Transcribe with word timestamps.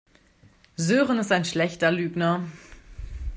Sören 0.77 1.19
ist 1.19 1.31
ein 1.31 1.45
schlechter 1.45 1.91
Lügner. 1.91 2.41